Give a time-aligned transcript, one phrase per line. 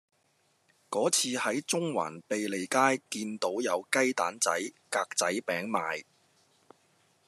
[0.89, 4.49] 嗰次喺中環卑利街見到有雞蛋仔
[4.89, 6.05] 格仔餅賣